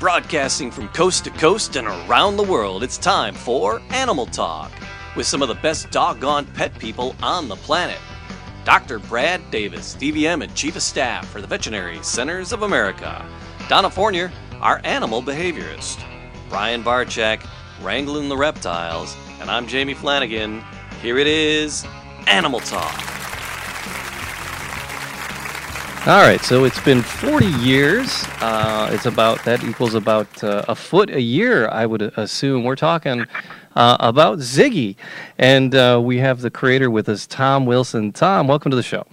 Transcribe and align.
Broadcasting 0.00 0.70
from 0.70 0.88
coast 0.88 1.24
to 1.24 1.30
coast 1.30 1.76
and 1.76 1.86
around 1.86 2.38
the 2.38 2.42
world, 2.42 2.82
it's 2.82 2.96
time 2.96 3.34
for 3.34 3.82
Animal 3.90 4.24
Talk 4.24 4.72
with 5.14 5.26
some 5.26 5.42
of 5.42 5.48
the 5.48 5.56
best 5.56 5.90
doggone 5.90 6.46
pet 6.46 6.76
people 6.78 7.14
on 7.22 7.48
the 7.48 7.56
planet. 7.56 7.98
Dr. 8.64 8.98
Brad 8.98 9.50
Davis, 9.50 9.94
DVM 9.96 10.42
and 10.42 10.54
Chief 10.54 10.74
of 10.74 10.82
Staff 10.82 11.28
for 11.28 11.42
the 11.42 11.46
Veterinary 11.46 12.02
Centers 12.02 12.50
of 12.50 12.62
America. 12.62 13.22
Donna 13.68 13.90
Fournier, 13.90 14.32
our 14.62 14.80
animal 14.84 15.22
behaviorist. 15.22 16.02
Brian 16.48 16.82
Barchak, 16.82 17.46
wrangling 17.82 18.30
the 18.30 18.36
reptiles. 18.38 19.14
And 19.38 19.50
I'm 19.50 19.66
Jamie 19.66 19.92
Flanagan. 19.92 20.64
Here 21.02 21.18
it 21.18 21.26
is 21.26 21.84
Animal 22.26 22.60
Talk. 22.60 23.09
All 26.06 26.22
right, 26.22 26.40
so 26.40 26.64
it's 26.64 26.80
been 26.80 27.02
40 27.02 27.44
years. 27.44 28.24
Uh, 28.40 28.88
it's 28.90 29.04
about 29.04 29.44
that 29.44 29.62
equals 29.62 29.92
about 29.92 30.42
uh, 30.42 30.64
a 30.66 30.74
foot 30.74 31.10
a 31.10 31.20
year, 31.20 31.68
I 31.68 31.84
would 31.84 32.00
assume. 32.00 32.64
We're 32.64 32.74
talking 32.74 33.26
uh, 33.76 33.98
about 34.00 34.38
Ziggy, 34.38 34.96
and 35.36 35.74
uh, 35.74 36.00
we 36.02 36.16
have 36.16 36.40
the 36.40 36.50
creator 36.50 36.90
with 36.90 37.10
us, 37.10 37.26
Tom 37.26 37.66
Wilson. 37.66 38.12
Tom, 38.12 38.48
welcome 38.48 38.70
to 38.70 38.76
the 38.76 38.82
show. 38.82 39.06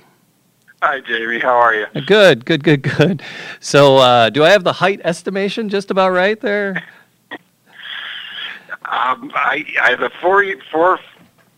Hi, 0.82 1.02
Jamie. 1.02 1.40
How 1.40 1.58
are 1.58 1.76
you? 1.76 1.88
Good, 2.06 2.46
good, 2.46 2.64
good, 2.64 2.84
good. 2.84 3.22
So, 3.60 3.98
uh, 3.98 4.30
do 4.30 4.46
I 4.46 4.50
have 4.52 4.64
the 4.64 4.74
height 4.74 5.02
estimation 5.04 5.68
just 5.68 5.92
about 5.92 6.12
right 6.12 6.40
there? 6.40 6.82
Um, 8.86 9.30
I, 9.36 9.66
I 9.82 9.90
have 9.90 10.04
a 10.04 10.10
40, 10.22 10.62
four, 10.72 11.00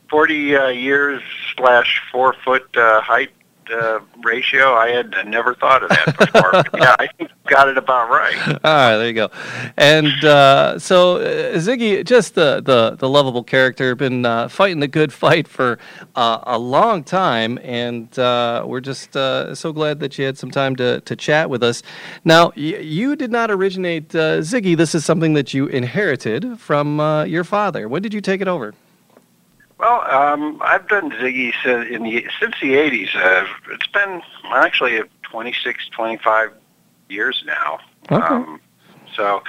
40 0.10 0.56
uh, 0.56 0.68
years 0.70 1.22
slash 1.56 2.02
four 2.12 2.34
foot 2.44 2.76
uh, 2.76 3.02
height 3.02 3.30
uh, 3.72 4.00
ratio. 4.24 4.74
I 4.74 4.90
had 4.90 5.14
never 5.28 5.56
thought 5.56 5.84
of 5.84 5.90
that 5.90 6.18
before. 6.18 6.64
yeah, 6.82 6.96
I 7.00 7.08
think 7.08 7.30
you 7.30 7.50
got 7.50 7.68
it 7.68 7.78
about 7.78 8.10
right. 8.10 8.38
All 8.48 8.56
right, 8.64 8.98
there 8.98 9.08
you 9.08 9.14
go. 9.14 9.30
And 9.78 10.24
uh, 10.24 10.80
so 10.80 11.18
uh, 11.18 11.56
Ziggy, 11.58 12.06
just 12.06 12.36
the, 12.36 12.62
the, 12.62 12.96
the 12.98 13.10
lovable 13.10 13.44
character, 13.44 13.96
been 13.96 14.26
uh, 14.26 14.48
fighting 14.48 14.80
the 14.80 14.88
good 14.88 15.14
fight 15.14 15.48
for 15.48 15.80
uh, 16.16 16.40
a 16.44 16.58
long 16.60 17.04
time, 17.04 17.60
and 17.64 18.18
uh, 18.20 18.64
we're 18.66 18.82
just 18.82 19.16
uh, 19.16 19.54
so 19.56 19.72
glad 19.74 20.00
that 20.00 20.18
you 20.18 20.26
had 20.26 20.38
some 20.38 20.52
time 20.52 20.76
to, 20.78 21.02
to 21.02 21.16
chat 21.16 21.50
with 21.50 21.64
us. 21.64 21.84
Now, 22.24 22.48
y- 22.56 22.80
you 22.82 23.16
did 23.16 23.32
not 23.32 23.52
originate 23.52 24.14
uh, 24.16 24.40
Ziggy. 24.40 24.76
This 24.78 24.96
is 24.96 25.06
something 25.06 25.34
that 25.34 25.54
you 25.54 25.68
inherited 25.68 26.60
from 26.60 27.00
uh, 27.00 27.24
your 27.24 27.44
father. 27.44 27.88
When 27.88 28.02
did 28.02 28.14
you 28.14 28.22
take 28.22 28.42
it 28.42 28.48
over? 28.48 28.74
Well, 29.80 30.02
um, 30.12 30.58
I've 30.62 30.88
done 30.90 31.10
Ziggy 31.12 31.54
since, 31.64 31.90
in 31.90 32.04
the, 32.04 32.28
since 32.40 32.54
the 32.62 32.74
80s. 32.74 33.16
Uh, 33.16 33.46
it's 33.72 33.88
been 33.88 34.22
actually 34.52 35.02
26, 35.24 35.88
25 35.90 36.52
years 37.08 37.44
now. 37.48 37.80
Okay. 38.12 38.22
Um, 38.22 38.60
so, 39.16 39.42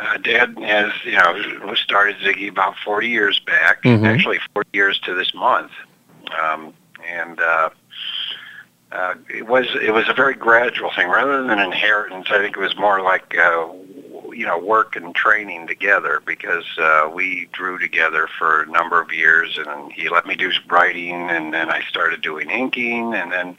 uh, 0.00 0.16
Dad 0.18 0.58
has, 0.58 0.92
you 1.04 1.12
know, 1.12 1.74
started 1.74 2.16
Ziggy 2.16 2.48
about 2.48 2.74
40 2.84 3.08
years 3.08 3.38
back, 3.40 3.82
Mhm. 3.84 4.06
actually 4.06 4.40
40 4.54 4.68
years 4.72 4.98
to 5.00 5.14
this 5.14 5.32
month. 5.34 5.70
Um, 6.42 6.74
and 7.08 7.40
uh, 7.40 7.70
uh, 8.92 9.14
it 9.28 9.46
was 9.46 9.66
it 9.80 9.92
was 9.92 10.08
a 10.08 10.12
very 10.12 10.34
gradual 10.34 10.90
thing 10.94 11.08
rather 11.08 11.42
than 11.42 11.50
an 11.50 11.60
inheritance. 11.60 12.26
I 12.30 12.38
think 12.38 12.56
it 12.56 12.60
was 12.60 12.76
more 12.76 13.00
like 13.02 13.36
uh, 13.38 13.66
you 14.40 14.46
know 14.46 14.58
work 14.58 14.96
and 14.96 15.14
training 15.14 15.66
together 15.66 16.22
because 16.24 16.64
uh, 16.78 17.10
we 17.12 17.46
drew 17.52 17.78
together 17.78 18.26
for 18.38 18.62
a 18.62 18.66
number 18.66 18.98
of 18.98 19.12
years, 19.12 19.58
and 19.58 19.92
he 19.92 20.08
let 20.08 20.26
me 20.26 20.34
do 20.34 20.50
writing, 20.66 21.28
and 21.28 21.52
then 21.52 21.68
I 21.68 21.82
started 21.82 22.22
doing 22.22 22.48
inking, 22.48 23.12
and 23.12 23.30
then 23.30 23.58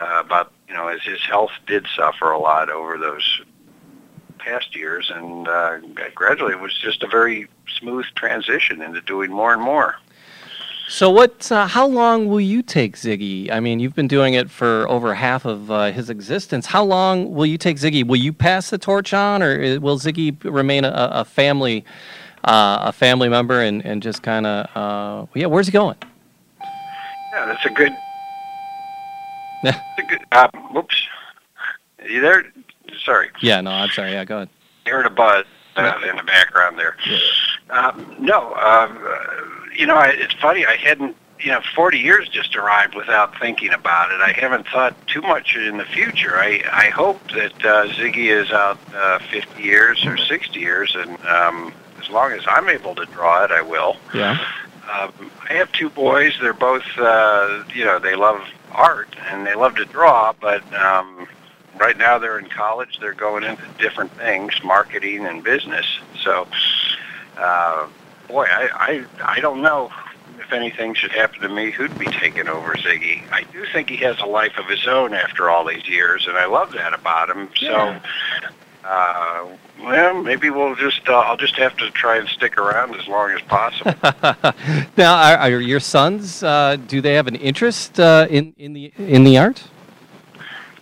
uh, 0.00 0.22
about 0.24 0.52
you 0.68 0.74
know 0.74 0.86
as 0.86 1.02
his 1.02 1.20
health 1.22 1.50
did 1.66 1.84
suffer 1.96 2.30
a 2.30 2.38
lot 2.38 2.70
over 2.70 2.96
those 2.96 3.40
past 4.38 4.76
years, 4.76 5.10
and 5.12 5.48
uh, 5.48 5.78
gradually 6.14 6.52
it 6.52 6.60
was 6.60 6.78
just 6.78 7.02
a 7.02 7.08
very 7.08 7.48
smooth 7.80 8.06
transition 8.14 8.80
into 8.80 9.00
doing 9.00 9.32
more 9.32 9.52
and 9.52 9.62
more. 9.62 9.96
So, 10.90 11.10
what? 11.10 11.52
Uh, 11.52 11.66
how 11.66 11.86
long 11.86 12.28
will 12.28 12.40
you 12.40 12.62
take 12.62 12.96
Ziggy? 12.96 13.50
I 13.50 13.60
mean, 13.60 13.78
you've 13.78 13.94
been 13.94 14.08
doing 14.08 14.32
it 14.32 14.50
for 14.50 14.88
over 14.88 15.14
half 15.14 15.44
of 15.44 15.70
uh, 15.70 15.92
his 15.92 16.08
existence. 16.08 16.64
How 16.64 16.82
long 16.82 17.34
will 17.34 17.44
you 17.44 17.58
take 17.58 17.76
Ziggy? 17.76 18.06
Will 18.06 18.16
you 18.16 18.32
pass 18.32 18.70
the 18.70 18.78
torch 18.78 19.12
on, 19.12 19.42
or 19.42 19.78
will 19.80 19.98
Ziggy 19.98 20.42
remain 20.44 20.86
a, 20.86 21.10
a 21.12 21.24
family, 21.26 21.84
uh, 22.44 22.78
a 22.86 22.92
family 22.92 23.28
member, 23.28 23.60
and, 23.60 23.84
and 23.84 24.02
just 24.02 24.22
kind 24.22 24.46
of, 24.46 24.66
uh, 24.74 25.26
yeah? 25.34 25.44
Where's 25.44 25.66
he 25.66 25.72
going? 25.72 25.96
Yeah, 27.32 27.44
that's 27.44 27.66
a 27.66 27.70
good. 27.70 27.92
that's 29.62 29.78
a 29.98 30.02
good. 30.08 30.20
Uh, 30.32 30.48
whoops. 30.72 31.06
Are 32.00 32.08
you 32.08 32.22
there? 32.22 32.44
Sorry, 33.04 33.28
Yeah, 33.42 33.60
no, 33.60 33.70
I'm 33.72 33.90
sorry. 33.90 34.12
Yeah, 34.12 34.24
go 34.24 34.36
ahead. 34.36 34.48
I 34.86 34.90
heard 34.90 35.04
a 35.04 35.10
buzz 35.10 35.44
uh, 35.76 36.00
in 36.08 36.16
the 36.16 36.22
background 36.22 36.78
there. 36.78 36.96
Um, 37.68 38.16
no, 38.18 38.54
um, 38.54 38.98
uh, 39.06 39.47
you 39.78 39.86
know, 39.86 39.94
I, 39.94 40.08
it's 40.08 40.34
funny. 40.34 40.66
I 40.66 40.76
hadn't, 40.76 41.16
you 41.40 41.52
know, 41.52 41.60
40 41.74 41.98
years 41.98 42.28
just 42.28 42.56
arrived 42.56 42.96
without 42.96 43.38
thinking 43.38 43.72
about 43.72 44.10
it. 44.10 44.20
I 44.20 44.32
haven't 44.32 44.66
thought 44.66 44.94
too 45.06 45.22
much 45.22 45.56
in 45.56 45.78
the 45.78 45.84
future. 45.84 46.36
I, 46.36 46.62
I 46.70 46.90
hope 46.90 47.20
that 47.32 47.52
uh, 47.64 47.86
Ziggy 47.86 48.26
is 48.26 48.50
out 48.50 48.78
uh, 48.92 49.20
50 49.20 49.62
years 49.62 50.04
or 50.04 50.18
60 50.18 50.58
years, 50.58 50.96
and 50.96 51.10
um, 51.26 51.72
as 52.02 52.10
long 52.10 52.32
as 52.32 52.42
I'm 52.48 52.68
able 52.68 52.96
to 52.96 53.06
draw 53.06 53.44
it, 53.44 53.52
I 53.52 53.62
will. 53.62 53.96
Yeah. 54.12 54.32
Um, 54.92 55.30
I 55.48 55.52
have 55.54 55.70
two 55.72 55.90
boys. 55.90 56.34
They're 56.40 56.52
both, 56.52 56.84
uh, 56.98 57.62
you 57.72 57.84
know, 57.84 58.00
they 58.00 58.16
love 58.16 58.42
art 58.72 59.14
and 59.30 59.46
they 59.46 59.54
love 59.54 59.76
to 59.76 59.84
draw, 59.84 60.32
but 60.40 60.62
um, 60.74 61.28
right 61.78 61.96
now 61.96 62.18
they're 62.18 62.38
in 62.38 62.48
college. 62.48 62.98
They're 62.98 63.14
going 63.14 63.44
into 63.44 63.62
different 63.78 64.10
things, 64.12 64.52
marketing 64.64 65.26
and 65.26 65.44
business. 65.44 65.86
So, 66.22 66.48
uh, 67.36 67.86
boy, 68.28 68.44
I, 68.44 68.68
I, 68.72 69.36
I 69.36 69.40
don't 69.40 69.62
know 69.62 69.90
if 70.38 70.52
anything 70.52 70.94
should 70.94 71.12
happen 71.12 71.40
to 71.40 71.48
me, 71.48 71.70
who'd 71.70 71.98
be 71.98 72.06
taking 72.06 72.48
over 72.48 72.74
Ziggy. 72.74 73.22
I 73.32 73.42
do 73.52 73.66
think 73.72 73.90
he 73.90 73.96
has 73.98 74.18
a 74.20 74.26
life 74.26 74.56
of 74.58 74.66
his 74.66 74.86
own 74.86 75.12
after 75.12 75.50
all 75.50 75.64
these 75.64 75.86
years, 75.88 76.26
and 76.26 76.36
I 76.36 76.46
love 76.46 76.72
that 76.72 76.94
about 76.94 77.28
him. 77.28 77.50
Yeah. 77.60 78.00
So, 78.00 78.48
uh, 78.88 79.46
well, 79.82 80.22
maybe 80.22 80.48
we'll 80.48 80.74
just, 80.74 81.06
uh, 81.08 81.18
I'll 81.18 81.36
just 81.36 81.56
have 81.56 81.76
to 81.76 81.90
try 81.90 82.16
and 82.18 82.28
stick 82.28 82.56
around 82.56 82.94
as 82.94 83.06
long 83.06 83.30
as 83.32 83.42
possible. 83.42 83.92
now, 84.96 85.16
are, 85.16 85.36
are 85.36 85.60
your 85.60 85.80
sons? 85.80 86.42
Uh, 86.42 86.76
do 86.76 87.00
they 87.00 87.14
have 87.14 87.26
an 87.26 87.34
interest 87.36 88.00
uh, 88.00 88.26
in 88.30 88.54
in 88.56 88.72
the 88.72 88.92
in 88.96 89.24
the 89.24 89.36
art? 89.36 89.64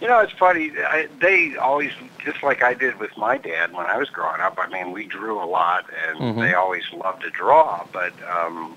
You 0.06 0.12
know, 0.12 0.20
it's 0.20 0.32
funny. 0.34 0.70
I, 0.78 1.08
they 1.18 1.56
always, 1.56 1.90
just 2.24 2.40
like 2.44 2.62
I 2.62 2.74
did 2.74 3.00
with 3.00 3.16
my 3.16 3.38
dad 3.38 3.72
when 3.72 3.86
I 3.86 3.96
was 3.96 4.08
growing 4.08 4.40
up. 4.40 4.56
I 4.56 4.68
mean, 4.68 4.92
we 4.92 5.04
drew 5.04 5.42
a 5.42 5.44
lot, 5.44 5.84
and 6.06 6.20
Mhm. 6.20 6.38
they 6.38 6.54
always 6.54 6.84
loved 6.92 7.22
to 7.22 7.30
draw. 7.30 7.84
But 7.92 8.12
um, 8.30 8.76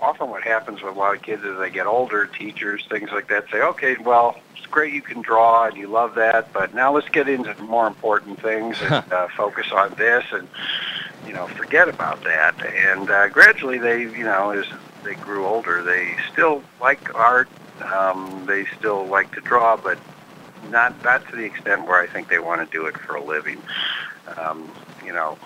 often, 0.00 0.30
what 0.30 0.44
happens 0.44 0.80
with 0.80 0.94
a 0.94 0.96
lot 0.96 1.16
of 1.16 1.22
kids 1.22 1.44
as 1.44 1.58
they 1.58 1.70
get 1.70 1.88
older, 1.88 2.24
teachers, 2.26 2.86
things 2.88 3.10
like 3.10 3.26
that, 3.26 3.50
say, 3.50 3.60
"Okay, 3.60 3.96
well, 3.96 4.38
it's 4.56 4.66
great 4.66 4.92
you 4.92 5.02
can 5.02 5.22
draw 5.22 5.64
and 5.66 5.76
you 5.76 5.88
love 5.88 6.14
that, 6.14 6.52
but 6.52 6.72
now 6.72 6.92
let's 6.92 7.08
get 7.08 7.28
into 7.28 7.52
more 7.62 7.88
important 7.88 8.40
things 8.40 8.80
and 8.82 9.12
uh, 9.12 9.26
focus 9.36 9.72
on 9.72 9.92
this." 9.94 10.24
And 10.30 10.46
you 11.26 11.32
know, 11.32 11.48
forget 11.48 11.88
about 11.88 12.22
that. 12.22 12.54
And 12.64 13.10
uh, 13.10 13.26
gradually, 13.26 13.78
they, 13.78 14.02
you 14.02 14.22
know, 14.22 14.50
as 14.50 14.66
they 15.02 15.16
grew 15.16 15.46
older, 15.46 15.82
they 15.82 16.14
still 16.32 16.62
like 16.80 17.12
art. 17.16 17.48
Um, 17.92 18.44
they 18.46 18.66
still 18.78 19.04
like 19.06 19.34
to 19.34 19.40
draw, 19.40 19.76
but 19.76 19.98
not 20.68 21.02
not 21.02 21.28
to 21.30 21.36
the 21.36 21.44
extent 21.44 21.86
where 21.86 22.00
I 22.00 22.06
think 22.06 22.28
they 22.28 22.38
want 22.38 22.60
to 22.60 22.76
do 22.76 22.86
it 22.86 22.96
for 22.96 23.16
a 23.16 23.22
living. 23.22 23.62
Um, 24.36 24.70
you 25.04 25.12
know, 25.12 25.38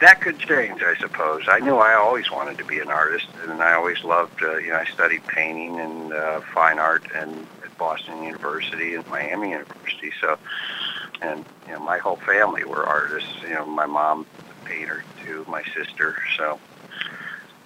that 0.00 0.20
could 0.20 0.38
change, 0.38 0.82
I 0.82 0.94
suppose. 0.96 1.44
I 1.48 1.60
knew 1.60 1.76
I 1.76 1.94
always 1.94 2.30
wanted 2.30 2.58
to 2.58 2.64
be 2.64 2.78
an 2.78 2.88
artist, 2.88 3.26
and 3.42 3.62
I 3.62 3.74
always 3.74 4.02
loved. 4.04 4.42
Uh, 4.42 4.56
you 4.56 4.68
know, 4.68 4.76
I 4.76 4.84
studied 4.86 5.26
painting 5.26 5.78
and 5.78 6.12
uh, 6.12 6.40
fine 6.54 6.78
art, 6.78 7.04
and 7.14 7.46
at 7.64 7.76
Boston 7.78 8.22
University 8.22 8.94
and 8.94 9.06
Miami 9.08 9.50
University. 9.50 10.12
So, 10.20 10.38
and 11.20 11.44
you 11.66 11.74
know, 11.74 11.80
my 11.80 11.98
whole 11.98 12.16
family 12.16 12.64
were 12.64 12.84
artists. 12.84 13.30
You 13.42 13.54
know, 13.54 13.66
my 13.66 13.86
mom 13.86 14.26
a 14.50 14.68
painter 14.68 15.04
too, 15.24 15.44
my 15.48 15.62
sister. 15.74 16.16
So. 16.36 16.58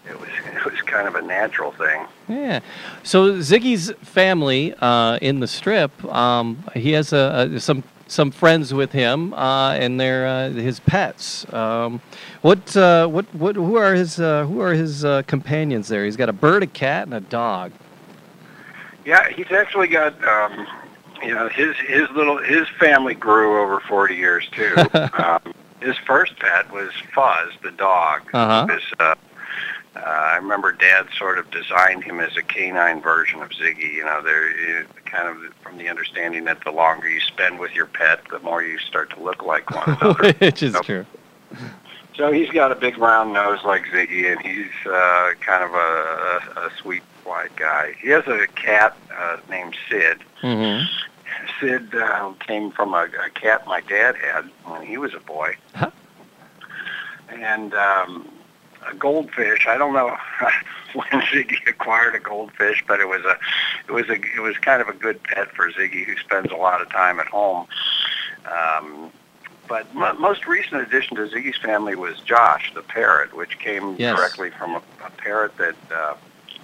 It 0.09 0.19
was 0.21 0.29
it 0.55 0.65
was 0.65 0.81
kind 0.83 1.09
of 1.09 1.15
a 1.15 1.23
natural 1.23 1.73
thing. 1.73 2.07
Yeah. 2.29 2.61
So 3.03 3.35
Ziggy's 3.39 3.93
family 4.03 4.75
uh, 4.81 5.19
in 5.21 5.41
the 5.41 5.47
strip, 5.47 6.05
um, 6.05 6.63
he 6.75 6.93
has 6.93 7.13
a, 7.13 7.51
a, 7.55 7.61
some 7.61 7.83
some 8.09 8.31
friends 8.31 8.73
with 8.73 8.93
him, 8.93 9.35
uh, 9.35 9.73
and 9.73 9.99
they're 9.99 10.27
uh, 10.27 10.51
his 10.51 10.81
pets. 10.81 11.53
Um, 11.53 12.01
what 12.43 12.77
uh, 12.77 13.07
what 13.09 13.33
what 13.35 13.57
who 13.57 13.77
are 13.77 13.95
his 13.95 14.21
uh, 14.21 14.45
who 14.47 14.61
are 14.61 14.75
his 14.75 15.05
uh, 15.05 15.23
companions 15.27 15.89
there? 15.89 16.05
He's 16.05 16.17
got 16.17 16.29
a 16.29 16.33
bird, 16.33 16.63
a 16.63 16.67
cat, 16.67 17.05
and 17.05 17.15
a 17.15 17.21
dog. 17.21 17.73
Yeah, 19.05 19.29
he's 19.31 19.51
actually 19.51 19.89
got 19.89 20.13
um, 20.25 20.67
you 21.23 21.35
know 21.35 21.49
his 21.49 21.77
his 21.77 22.09
little 22.11 22.39
his 22.39 22.69
family 22.79 23.15
grew 23.15 23.61
over 23.61 23.81
forty 23.81 24.15
years 24.15 24.49
too. 24.53 24.75
um, 25.19 25.55
his 25.81 25.97
first 25.99 26.39
pet 26.39 26.73
was 26.73 26.91
Fuzz, 27.15 27.53
the 27.63 27.71
dog. 27.73 28.23
Uh-huh. 28.33 28.67
Uh, 29.97 30.01
I 30.33 30.37
remember 30.37 30.73
Dad 30.73 31.07
sort 31.19 31.39
of 31.39 31.51
designed 31.51 32.05
him 32.05 32.21
as 32.21 32.37
a 32.37 32.43
canine 32.43 33.01
version 33.01 33.41
of 33.43 33.51
Ziggy. 33.51 33.95
You 33.95 34.05
know, 34.05 34.21
they're 34.23 34.85
kind 35.07 35.29
of 35.29 35.53
from 35.63 35.79
the 35.79 35.89
understanding 35.89 36.45
that 36.45 36.63
the 36.65 36.71
longer 36.73 37.09
you 37.09 37.21
spend 37.21 37.59
with 37.59 37.73
your 37.75 37.87
pet, 37.87 38.21
the 38.31 38.39
more 38.41 38.63
you 38.63 38.79
start 38.79 39.11
to 39.11 39.21
look 39.23 39.43
like 39.45 39.71
one 39.71 39.97
another. 40.01 40.33
Which 40.35 40.63
is 40.63 40.73
So- 40.75 40.83
true. 40.83 41.07
So 42.17 42.33
he's 42.33 42.49
got 42.49 42.73
a 42.73 42.75
big 42.75 42.97
round 42.97 43.35
nose 43.35 43.59
like 43.63 43.85
Ziggy, 43.87 44.33
and 44.33 44.41
he's 44.41 44.73
uh, 44.91 45.33
kind 45.41 45.63
of 45.63 45.75
a, 45.75 45.77
a, 45.77 46.61
a 46.67 46.71
sweet, 46.81 47.03
quiet 47.23 47.55
guy. 47.57 47.95
He 48.01 48.09
has 48.09 48.27
a 48.27 48.47
cat 48.55 48.97
uh, 49.15 49.37
named 49.51 49.77
Sid. 49.91 50.19
hmm 50.41 50.81
Sid 51.61 51.95
uh, 51.95 52.33
came 52.41 52.71
from 52.71 52.95
a, 52.95 53.07
a 53.25 53.29
cat 53.35 53.67
my 53.67 53.83
dad 53.83 54.17
had 54.17 54.47
when 54.65 54.81
he 54.87 54.97
was 54.97 55.13
a 55.13 55.21
boy. 55.21 55.57
Huh. 55.75 55.91
And 57.29 57.75
um, 57.75 58.29
a 58.91 58.95
goldfish. 58.95 59.67
I 59.69 59.77
don't 59.79 59.93
know 59.93 60.17
when 60.95 61.07
Ziggy 61.23 61.67
acquired 61.69 62.15
a 62.15 62.19
goldfish, 62.21 62.85
but 62.87 63.01
it 63.01 63.09
was 63.09 63.25
a 63.25 63.37
it 63.89 63.93
was 63.93 64.09
a 64.09 64.15
it 64.15 64.41
was 64.41 64.57
kind 64.59 64.81
of 64.83 64.89
a 64.89 64.93
good 64.93 65.23
pet 65.23 65.51
for 65.53 65.71
Ziggy, 65.71 66.05
who 66.05 66.17
spends 66.17 66.51
a 66.51 66.57
lot 66.57 66.81
of 66.81 66.91
time 66.91 67.21
at 67.21 67.27
home. 67.27 67.67
Um, 68.47 69.11
but 69.69 69.93
mo 69.95 70.13
most 70.15 70.47
recent 70.47 70.81
addition 70.83 71.17
to 71.17 71.27
Ziggy's 71.27 71.57
family 71.59 71.97
was 71.97 72.19
Josh, 72.21 72.73
the 72.75 72.83
parrot, 72.83 73.35
which 73.37 73.59
came 73.59 73.97
Yes. 73.99 74.17
directly 74.17 74.51
from 74.51 74.77
a, 74.77 74.83
a 75.05 75.11
parrot 75.17 75.57
that 75.59 75.75
uh, 75.93 76.15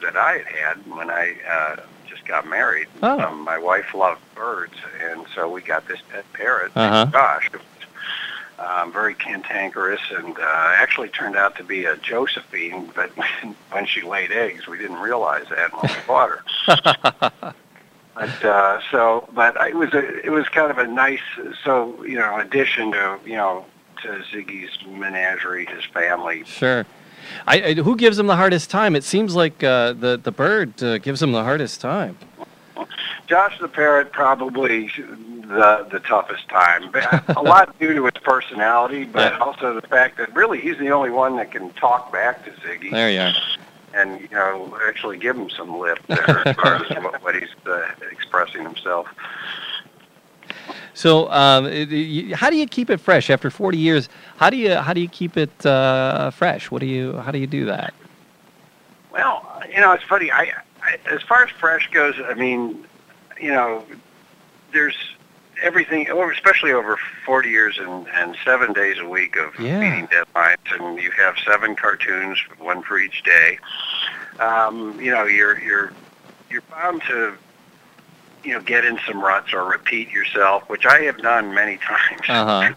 that 0.03 0.17
I 0.17 0.39
had 0.39 0.47
had 0.47 0.97
when 0.97 1.11
I 1.11 1.35
uh, 1.51 1.77
just 2.09 2.25
got 2.27 2.47
married. 2.47 2.87
Oh. 3.03 3.21
Um, 3.21 3.41
my 3.41 3.59
wife 3.59 3.95
loved 3.95 4.21
birds, 4.35 4.75
and 5.11 5.27
so 5.35 5.49
we 5.51 5.63
got 5.63 5.87
this 5.89 6.01
pet 6.11 6.25
parrot, 6.33 6.73
Uh-huh. 6.77 7.07
Josh. 7.07 7.51
Um, 8.63 8.93
very 8.93 9.15
cantankerous, 9.15 10.01
and 10.17 10.39
uh, 10.39 10.73
actually 10.77 11.09
turned 11.09 11.37
out 11.37 11.57
to 11.57 11.65
be 11.65 11.85
a 11.85 11.97
Josephine. 11.97 12.91
But 12.95 13.11
when 13.73 13.87
she 13.87 14.03
laid 14.03 14.31
eggs, 14.31 14.69
we 14.69 14.79
didn't 14.79 15.01
realize 15.01 15.47
that 15.51 15.73
when 15.73 15.93
we 15.93 15.99
bought 16.07 16.31
her. 16.31 17.55
But 18.15 18.45
uh, 18.45 18.81
so, 18.91 19.29
but 19.35 19.57
it 19.67 19.75
was 19.75 19.93
a, 19.95 20.25
it 20.25 20.31
was 20.31 20.47
kind 20.49 20.71
of 20.71 20.79
a 20.79 20.87
nice, 20.87 21.23
so 21.65 22.05
you 22.05 22.17
know, 22.17 22.39
addition 22.39 22.93
to 22.93 23.19
you 23.25 23.37
know 23.37 23.65
to 24.03 24.09
Ziggy's 24.31 24.71
menagerie, 24.87 25.67
his 25.67 25.85
family. 25.85 26.45
Sure. 26.45 26.85
I, 27.47 27.63
I, 27.63 27.75
who 27.75 27.97
gives 27.97 28.19
him 28.19 28.27
the 28.27 28.37
hardest 28.37 28.69
time? 28.69 28.95
It 28.97 29.05
seems 29.05 29.35
like 29.35 29.65
uh, 29.65 29.95
the 29.95 30.21
the 30.23 30.33
bird 30.33 30.83
uh, 30.83 30.99
gives 30.99 31.23
him 31.23 31.33
the 31.33 31.43
hardest 31.43 31.81
time. 31.81 32.19
Josh 33.27 33.59
the 33.59 33.69
parrot 33.69 34.13
probably 34.13 34.91
the 35.43 35.87
the 35.91 36.01
toughest 36.01 36.49
time. 36.49 36.91
A 37.37 37.43
lot 37.43 37.79
due 37.81 37.95
to 37.95 38.05
his 38.05 38.23
personality, 38.23 39.05
but 39.05 39.33
Yeah. 39.33 39.39
also 39.39 39.75
the 39.79 39.87
fact 39.87 40.17
that 40.19 40.35
really 40.35 40.61
he's 40.61 40.79
the 40.79 40.91
only 40.91 41.11
one 41.11 41.37
that 41.37 41.51
can 41.51 41.71
talk 41.75 42.13
back 42.13 42.45
to 42.45 42.51
Ziggy 42.67 42.91
There 42.91 43.11
you 43.11 43.21
are. 43.21 43.33
and 43.95 44.21
you 44.21 44.29
know 44.33 44.77
actually 44.87 45.19
give 45.19 45.37
him 45.37 45.51
some 45.51 45.79
lip 45.79 45.99
there 46.09 46.47
as 46.47 46.57
far 46.57 46.77
as 46.77 46.91
what, 47.03 47.23
what 47.23 47.35
he's 47.35 47.49
uh, 47.67 47.83
expressing 48.11 48.63
himself. 48.63 49.09
So, 50.95 51.31
um, 51.31 51.65
how 52.35 52.51
do 52.51 52.57
you 52.57 52.67
keep 52.67 52.91
it 52.91 53.01
fresh 53.01 53.31
after 53.31 53.51
40 53.51 53.79
years? 53.79 54.09
How 54.37 54.51
do 54.51 54.57
you 54.57 54.75
how 54.77 54.93
do 54.93 55.01
you 55.01 55.09
keep 55.09 55.37
it 55.37 55.65
uh, 55.67 56.31
fresh? 56.31 56.71
What 56.71 56.81
do 56.81 56.87
you 56.87 57.17
how 57.19 57.31
do 57.31 57.39
you 57.39 57.47
do 57.47 57.65
that? 57.67 57.95
Well, 59.11 59.63
you 59.75 59.81
know, 59.81 59.93
it's 59.93 60.05
funny. 60.05 60.31
I, 60.31 60.53
I 60.83 60.99
as 61.11 61.23
far 61.23 61.45
as 61.45 61.51
fresh 61.51 61.89
goes, 61.91 62.15
I 62.23 62.35
mean, 62.35 62.85
you 63.41 63.51
know, 63.51 63.85
there's 64.73 64.97
everything, 65.63 66.09
especially 66.11 66.73
over 66.73 66.99
40 67.25 67.49
years 67.49 67.79
and, 67.79 68.07
and 68.09 68.37
seven 68.45 68.73
days 68.73 68.99
a 68.99 69.09
week 69.09 69.37
of 69.37 69.59
Yeah. 69.59 69.81
meeting 69.81 70.09
deadlines, 70.09 70.57
and 70.79 71.01
you 71.01 71.11
have 71.13 71.37
seven 71.47 71.75
cartoons, 71.77 72.39
one 72.59 72.83
for 72.83 72.99
each 72.99 73.23
day. 73.23 73.59
Um, 74.41 75.01
you 75.01 75.11
know, 75.11 75.25
you're 75.25 75.59
you're 75.61 75.93
you're 76.51 76.63
bound 76.71 77.03
to 77.09 77.35
you 78.45 78.53
know 78.55 78.61
get 78.61 78.85
in 78.85 78.99
some 79.07 79.21
ruts 79.23 79.53
or 79.53 79.65
repeat 79.65 80.11
yourself, 80.11 80.69
which 80.69 80.85
I 80.87 81.01
have 81.03 81.19
done 81.19 81.55
many 81.55 81.77
times. 81.91 82.21
Uh-huh. 82.29 82.73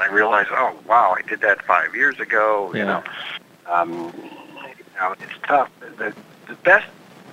I 0.00 0.06
realize, 0.12 0.46
oh 0.50 0.76
wow, 0.86 1.14
I 1.18 1.22
did 1.28 1.40
that 1.40 1.62
five 1.64 1.94
years 1.94 2.20
ago. 2.20 2.70
Yeah. 2.72 2.78
You 2.80 2.86
know, 2.86 3.02
um, 3.72 3.90
you 4.14 5.00
know, 5.00 5.12
it's 5.12 5.32
tough. 5.46 5.70
The 5.98 6.14
the 6.46 6.54
best 6.62 6.86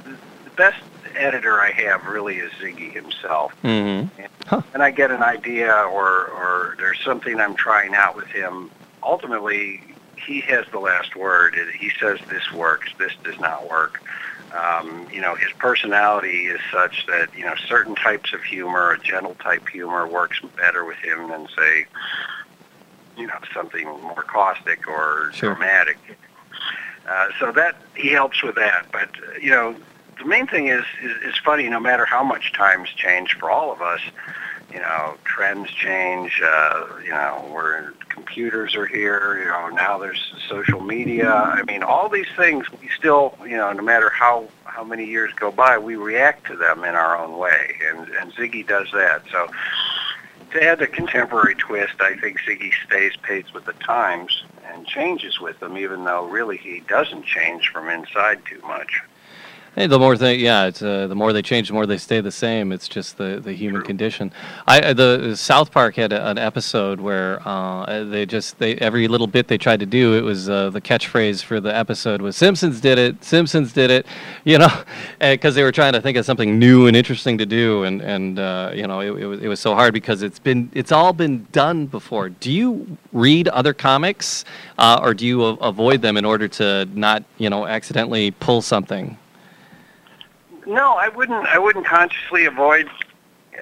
the 0.03 0.49
best 0.55 0.81
editor 1.15 1.59
I 1.59 1.71
have 1.71 2.05
really 2.05 2.37
is 2.37 2.51
Ziggy 2.53 2.91
himself. 2.93 3.53
Mm-hmm. 3.63 4.55
And 4.73 4.83
I 4.83 4.91
get 4.91 5.11
an 5.11 5.23
idea 5.23 5.71
or 5.73 6.27
or 6.27 6.75
there's 6.77 6.99
something 7.03 7.39
I'm 7.39 7.55
trying 7.55 7.95
out 7.95 8.15
with 8.15 8.27
him. 8.27 8.69
Ultimately, 9.01 9.81
he 10.17 10.41
has 10.41 10.65
the 10.71 10.79
last 10.79 11.15
word. 11.15 11.55
He 11.77 11.91
says 11.99 12.19
this 12.29 12.51
works, 12.51 12.91
this 12.97 13.13
does 13.23 13.39
not 13.39 13.69
work. 13.69 14.01
Um, 14.53 15.07
you 15.11 15.19
know, 15.21 15.35
his 15.35 15.51
personality 15.53 16.45
is 16.45 16.61
such 16.71 17.05
that 17.07 17.29
you 17.35 17.43
know 17.45 17.55
certain 17.67 17.95
types 17.95 18.33
of 18.33 18.43
humor, 18.43 18.91
a 18.91 18.99
gentle 18.99 19.35
type 19.35 19.67
humor, 19.67 20.07
works 20.07 20.39
better 20.55 20.85
with 20.85 20.97
him 20.97 21.29
than 21.29 21.47
say, 21.57 21.85
you 23.17 23.27
know, 23.27 23.37
something 23.53 23.85
more 23.85 24.23
caustic 24.23 24.87
or 24.87 25.31
Sure. 25.33 25.55
dramatic. 25.55 25.97
Uh, 27.07 27.27
so 27.39 27.51
that 27.51 27.75
he 27.95 28.09
helps 28.09 28.41
with 28.41 28.55
that. 28.55 28.85
But 28.91 29.09
you 29.41 29.49
know, 29.51 29.75
the 30.17 30.25
main 30.25 30.47
thing 30.47 30.67
is, 30.67 30.83
is 31.01 31.21
is 31.23 31.37
funny. 31.37 31.67
No 31.69 31.79
matter 31.79 32.05
how 32.05 32.23
much 32.23 32.53
times 32.53 32.89
change 32.89 33.37
for 33.37 33.49
all 33.49 33.71
of 33.71 33.81
us, 33.81 34.01
you 34.71 34.79
know, 34.79 35.15
trends 35.23 35.69
change. 35.71 36.41
Uh, 36.43 36.87
you 37.03 37.11
know, 37.11 37.47
where 37.51 37.93
computers 38.09 38.75
are 38.75 38.85
here. 38.85 39.39
You 39.39 39.45
know, 39.45 39.69
now 39.69 39.97
there's 39.97 40.33
social 40.47 40.81
media. 40.81 41.31
I 41.31 41.63
mean, 41.63 41.83
all 41.83 42.09
these 42.09 42.27
things 42.35 42.65
we 42.71 42.89
still, 42.97 43.37
you 43.41 43.57
know, 43.57 43.71
no 43.71 43.83
matter 43.83 44.09
how 44.09 44.47
how 44.63 44.83
many 44.83 45.05
years 45.05 45.31
go 45.33 45.51
by, 45.51 45.77
we 45.77 45.95
react 45.95 46.47
to 46.47 46.55
them 46.55 46.83
in 46.83 46.95
our 46.95 47.17
own 47.17 47.37
way, 47.37 47.75
and 47.87 48.09
and 48.09 48.33
Ziggy 48.33 48.65
does 48.67 48.87
that. 48.93 49.23
So. 49.31 49.47
To 50.51 50.63
add 50.63 50.79
the 50.79 50.87
contemporary 50.87 51.55
twist, 51.55 51.95
I 51.99 52.15
think 52.15 52.39
Ziggy 52.39 52.71
stays 52.87 53.11
pace 53.23 53.53
with 53.53 53.65
the 53.65 53.73
times 53.73 54.45
and 54.71 54.87
changes 54.87 55.41
with 55.41 55.59
them, 55.59 55.77
even 55.77 56.05
though 56.05 56.25
really 56.27 56.55
he 56.55 56.79
doesn't 56.81 57.25
change 57.25 57.69
from 57.73 57.89
inside 57.89 58.39
too 58.45 58.61
much. 58.61 59.01
Hey, 59.75 59.87
the 59.87 59.99
more 59.99 60.15
they, 60.15 60.35
yeah, 60.35 60.67
it's 60.67 60.81
uh, 60.81 61.07
the 61.07 61.15
more 61.15 61.33
they 61.33 61.41
change, 61.41 61.67
the 61.67 61.73
more 61.73 61.85
they 61.85 61.97
stay 61.97 62.21
the 62.21 62.31
same. 62.31 62.71
It's 62.71 62.87
just 62.87 63.17
the, 63.17 63.41
the 63.43 63.51
human 63.51 63.81
True. 63.81 63.87
condition. 63.87 64.31
I 64.65 64.79
uh, 64.79 64.93
the 64.93 65.35
South 65.35 65.69
Park 65.69 65.97
had 65.97 66.13
a, 66.13 66.29
an 66.29 66.37
episode 66.37 67.01
where 67.01 67.45
uh, 67.45 68.05
they 68.05 68.25
just 68.25 68.57
they 68.57 68.75
every 68.75 69.09
little 69.09 69.27
bit 69.27 69.49
they 69.49 69.57
tried 69.57 69.81
to 69.81 69.85
do 69.85 70.13
it 70.13 70.21
was 70.21 70.47
uh, 70.47 70.69
the 70.69 70.79
catchphrase 70.79 71.43
for 71.43 71.59
the 71.59 71.75
episode 71.75 72.21
was 72.21 72.37
Simpsons 72.37 72.79
did 72.79 72.97
it, 72.97 73.21
Simpsons 73.21 73.73
did 73.73 73.91
it, 73.91 74.05
you 74.45 74.57
know, 74.57 74.71
because 75.19 75.55
they 75.55 75.63
were 75.63 75.73
trying 75.73 75.91
to 75.91 75.99
think 75.99 76.15
of 76.15 76.23
something 76.23 76.57
new 76.57 76.87
and 76.87 76.95
interesting 76.95 77.37
to 77.39 77.45
do, 77.45 77.83
and 77.83 78.01
and 78.01 78.39
uh, 78.39 78.71
you 78.73 78.87
know 78.87 79.01
it, 79.01 79.23
it 79.23 79.25
was 79.25 79.41
it 79.41 79.49
was 79.49 79.59
so 79.59 79.75
hard 79.75 79.93
because 79.93 80.21
it's 80.21 80.39
been 80.39 80.71
it's 80.73 80.93
all 80.93 81.11
been 81.11 81.47
done 81.51 81.85
before. 81.85 82.29
Do 82.29 82.49
you 82.49 82.97
read 83.11 83.49
other 83.49 83.73
comics, 83.73 84.45
uh, 84.77 85.01
or 85.03 85.13
do 85.13 85.27
you 85.27 85.43
a- 85.43 85.55
avoid 85.55 86.01
them 86.01 86.15
in 86.15 86.23
order 86.23 86.47
to 86.47 86.87
not 86.93 87.25
you 87.37 87.49
know 87.49 87.67
accidentally 87.67 88.31
pull 88.31 88.61
something? 88.61 89.17
No, 90.65 90.93
I 90.93 91.09
wouldn't. 91.09 91.45
I 91.47 91.57
wouldn't 91.59 91.85
consciously 91.85 92.45
avoid 92.45 92.89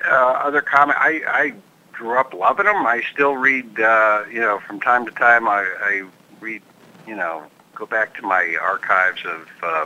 uh, 0.05 0.09
other 0.15 0.61
comic. 0.61 0.95
I, 0.97 1.21
I 1.27 1.53
grew 1.91 2.17
up 2.17 2.33
loving 2.33 2.65
them. 2.65 2.85
I 2.85 3.03
still 3.13 3.35
read. 3.35 3.79
Uh, 3.79 4.23
you 4.31 4.39
know, 4.39 4.59
from 4.65 4.79
time 4.79 5.05
to 5.05 5.11
time, 5.11 5.47
I, 5.47 5.67
I 5.81 6.03
read. 6.39 6.61
You 7.07 7.15
know, 7.15 7.43
go 7.75 7.85
back 7.85 8.15
to 8.17 8.21
my 8.21 8.55
archives 8.61 9.21
of 9.25 9.47
uh, 9.61 9.85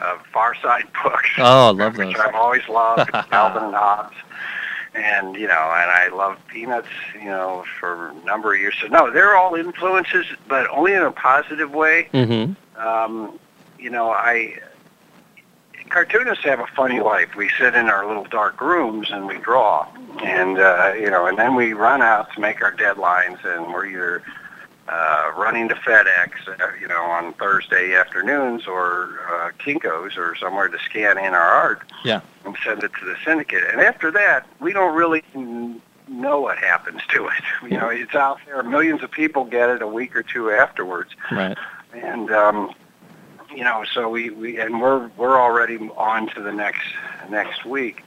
of 0.00 0.24
Far 0.26 0.54
Side 0.56 0.88
books. 1.02 1.28
Oh, 1.38 1.68
I 1.68 1.70
love 1.70 1.96
which 1.98 2.14
those. 2.14 2.24
I've 2.24 2.34
always 2.34 2.66
loved. 2.68 3.10
Calvin 3.30 3.64
and 3.64 3.74
Hobbes. 3.74 4.16
And 4.94 5.36
you 5.36 5.46
know, 5.46 5.52
and 5.52 5.90
I 5.90 6.08
love 6.12 6.38
Peanuts. 6.48 6.88
You 7.14 7.26
know, 7.26 7.64
for 7.78 8.08
a 8.08 8.14
number 8.24 8.54
of 8.54 8.60
years. 8.60 8.74
So 8.80 8.88
no, 8.88 9.10
they're 9.10 9.36
all 9.36 9.54
influences, 9.54 10.26
but 10.48 10.68
only 10.70 10.94
in 10.94 11.02
a 11.02 11.12
positive 11.12 11.72
way 11.72 12.08
Mm-hmm. 12.14 12.80
um, 12.80 13.38
you 13.78 13.90
know, 13.90 14.10
I 14.10 14.58
cartoonists 15.90 16.44
have 16.44 16.60
a 16.60 16.66
funny 16.68 17.00
life. 17.00 17.34
We 17.36 17.50
sit 17.58 17.74
in 17.74 17.88
our 17.88 18.06
little 18.06 18.24
dark 18.24 18.60
rooms 18.60 19.10
and 19.10 19.26
we 19.26 19.38
draw, 19.38 19.86
and 20.22 20.58
uh, 20.58 20.92
you 20.98 21.10
know, 21.10 21.26
and 21.26 21.38
then 21.38 21.54
we 21.54 21.72
run 21.72 22.00
out 22.02 22.32
to 22.34 22.40
make 22.40 22.62
our 22.62 22.72
deadlines, 22.72 23.44
and 23.44 23.72
we're 23.72 23.86
either 23.86 24.22
uh, 24.88 25.32
running 25.36 25.68
to 25.68 25.74
FedEx, 25.74 26.30
uh, 26.48 26.66
you 26.80 26.88
know, 26.88 27.02
on 27.02 27.32
Thursday 27.34 27.94
afternoons, 27.94 28.66
or 28.66 29.20
uh, 29.30 29.50
Kinkos, 29.64 30.16
or 30.16 30.34
somewhere 30.36 30.68
to 30.68 30.78
scan 30.78 31.18
in 31.18 31.34
our 31.34 31.40
art 31.40 31.82
Yeah. 32.04 32.20
and 32.44 32.56
send 32.64 32.82
it 32.82 32.90
to 32.98 33.04
the 33.04 33.14
syndicate. 33.24 33.62
And 33.70 33.80
after 33.80 34.10
that, 34.12 34.46
we 34.58 34.72
don't 34.72 34.94
really 34.96 35.22
know 36.08 36.40
what 36.40 36.58
happens 36.58 37.02
to 37.10 37.26
it. 37.28 37.42
You 37.70 37.76
know, 37.78 37.88
it's 37.88 38.14
out 38.16 38.38
there. 38.46 38.62
Millions 38.64 39.02
of 39.04 39.10
people 39.12 39.44
get 39.44 39.68
it 39.70 39.80
a 39.82 39.86
week 39.86 40.16
or 40.16 40.22
two 40.24 40.50
afterwards 40.50 41.10
Right. 41.30 41.56
and 41.92 42.32
um, 42.32 42.72
you 43.54 43.64
know, 43.64 43.84
so 43.92 44.08
we, 44.08 44.30
we 44.30 44.58
and 44.60 44.80
we're 44.80 45.08
we're 45.16 45.38
already 45.40 45.76
on 45.96 46.28
to 46.28 46.40
the 46.40 46.52
next 46.52 46.86
next 47.28 47.64
week. 47.64 48.04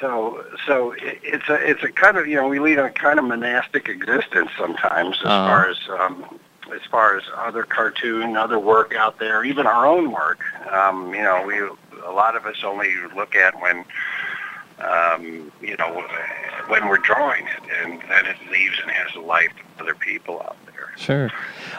So 0.00 0.44
so 0.66 0.92
it, 0.92 1.20
it's 1.22 1.48
a 1.48 1.54
it's 1.54 1.82
a 1.82 1.90
kind 1.92 2.16
of 2.16 2.26
you 2.26 2.36
know 2.36 2.48
we 2.48 2.58
lead 2.58 2.78
a 2.78 2.90
kind 2.90 3.18
of 3.18 3.24
monastic 3.24 3.88
existence 3.88 4.50
sometimes 4.58 5.16
as 5.20 5.26
Uh-huh. 5.26 5.46
far 5.48 5.68
as 5.68 5.78
um, 6.00 6.38
as 6.74 6.80
far 6.90 7.16
as 7.16 7.22
other 7.36 7.64
cartoon, 7.64 8.36
other 8.36 8.58
work 8.58 8.94
out 8.94 9.18
there, 9.18 9.44
even 9.44 9.66
our 9.66 9.86
own 9.86 10.10
work. 10.10 10.40
Um, 10.70 11.14
you 11.14 11.22
know, 11.22 11.44
we 11.46 11.58
a 12.04 12.10
lot 12.12 12.34
of 12.36 12.46
us 12.46 12.64
only 12.64 12.90
look 13.14 13.34
at 13.36 13.60
when 13.60 13.84
um, 14.80 15.52
you 15.60 15.76
know 15.76 16.02
when 16.68 16.88
we're 16.88 16.96
drawing 16.98 17.46
it, 17.46 17.62
and 17.84 18.00
then 18.08 18.26
it 18.26 18.36
leaves 18.50 18.78
and 18.82 18.90
has 18.90 19.14
a 19.14 19.20
life 19.20 19.52
to 19.76 19.82
other 19.82 19.94
people 19.94 20.40
out 20.42 20.56
there. 20.66 20.71
Sure. 20.96 21.30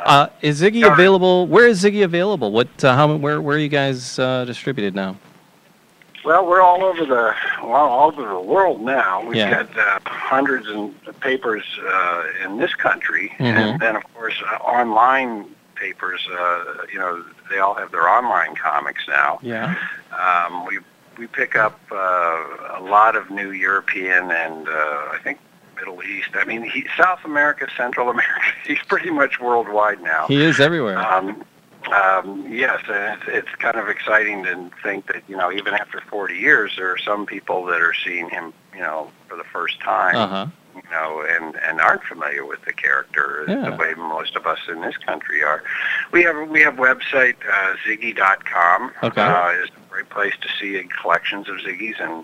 Uh, 0.04 0.28
is 0.42 0.62
Ziggy 0.62 0.82
Sorry. 0.82 0.94
available? 0.94 1.48
Where 1.48 1.68
is 1.68 1.84
Ziggy 1.84 2.04
available? 2.04 2.52
What? 2.52 2.68
Uh, 2.84 2.96
how? 2.96 3.16
Where? 3.16 3.42
Where 3.42 3.56
are 3.58 3.60
you 3.60 3.70
guys 3.70 4.18
uh, 4.20 4.46
distributed 4.46 4.96
now? 4.96 5.18
Well, 6.26 6.46
we're 6.46 6.62
all 6.62 6.84
over 6.84 7.06
the 7.06 7.36
well, 7.62 7.74
all 7.74 8.08
over 8.08 8.26
the 8.28 8.40
world 8.40 8.82
now. 8.82 9.24
We've 9.26 9.36
Yeah. 9.38 9.64
got 9.64 9.78
uh, 9.78 10.00
hundreds 10.10 10.68
of 10.68 11.20
papers 11.20 11.64
uh, 11.86 12.24
in 12.46 12.58
this 12.58 12.74
country, 12.76 13.34
Mhm. 13.40 13.46
and 13.46 13.80
then 13.82 13.96
of 13.98 14.04
course 14.14 14.36
uh, 14.50 14.56
online 14.64 15.46
papers. 15.76 16.26
Uh, 16.32 16.64
you 16.92 16.98
know, 17.00 17.24
they 17.50 17.60
all 17.60 17.74
have 17.76 17.92
their 17.92 18.08
online 18.08 18.56
comics 18.56 19.04
now. 19.08 19.40
Yeah. 19.42 19.76
Um, 20.18 20.66
we 20.66 20.80
we 21.18 21.28
pick 21.28 21.56
up 21.56 21.78
uh, 21.92 21.96
a 22.78 22.82
lot 22.82 23.16
of 23.16 23.30
new 23.30 23.52
European 23.52 24.32
and 24.32 24.68
uh, 24.68 24.72
I 25.12 25.20
think 25.24 25.40
Middle 25.86 26.02
East. 26.04 26.30
I 26.36 26.46
mean, 26.46 26.64
he, 26.64 26.86
South 26.98 27.20
America, 27.26 27.68
Central 27.76 28.10
America. 28.10 28.42
He's 28.68 28.80
pretty 28.88 29.10
much 29.10 29.40
worldwide 29.42 30.02
now. 30.02 30.28
He 30.28 30.42
is 30.42 30.60
everywhere. 30.62 30.98
Um, 30.98 31.44
um, 31.94 32.46
yes, 32.50 32.82
and 32.90 33.20
it's, 33.22 33.28
it's 33.28 33.56
kind 33.62 33.76
of 33.76 33.90
exciting 33.90 34.44
to 34.46 34.72
think 34.82 35.08
that 35.08 35.24
you 35.28 35.36
know 35.36 35.52
even 35.52 35.74
after 35.74 36.00
40 36.00 36.36
years, 36.36 36.72
there 36.78 36.90
are 36.90 36.98
some 36.98 37.26
people 37.26 37.66
that 37.66 37.82
are 37.82 37.94
seeing 38.06 38.30
him, 38.30 38.54
you 38.74 38.80
know, 38.80 39.12
for 39.28 39.36
the 39.36 39.44
first 39.44 39.82
time, 39.82 40.16
Uh 40.16 40.28
huh. 40.28 40.46
you 40.76 40.82
know, 40.90 41.26
and 41.30 41.58
and 41.58 41.82
aren't 41.82 42.04
familiar 42.04 42.46
with 42.46 42.62
the 42.64 42.72
character 42.72 43.44
Yeah. 43.50 43.70
the 43.72 43.76
way 43.76 43.94
most 43.96 44.38
of 44.38 44.48
us 44.48 44.60
in 44.70 44.80
this 44.80 44.96
country 44.96 45.44
are. 45.44 45.62
We 46.14 46.24
have 46.24 46.48
we 46.50 46.62
have 46.62 46.76
website 46.76 47.36
uh, 47.52 47.76
Ziggy.com. 47.86 48.94
Okay. 49.04 49.22
Uh, 49.22 49.50
is 49.62 49.68
a 49.70 49.90
great 49.92 50.10
place 50.10 50.34
to 50.40 50.48
see 50.58 50.82
collections 51.02 51.50
of 51.50 51.58
Ziggies, 51.58 52.00
and 52.00 52.24